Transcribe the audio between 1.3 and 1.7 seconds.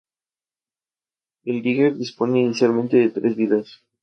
El